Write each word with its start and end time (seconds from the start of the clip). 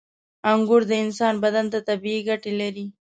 •انګور 0.51 0.81
د 0.87 0.91
انسان 1.05 1.35
بدن 1.43 1.65
ته 1.73 1.79
طبیعي 1.89 2.21
ګټې 2.29 2.51
لري. 2.61 2.85